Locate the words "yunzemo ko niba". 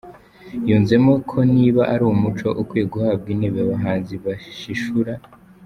0.67-1.81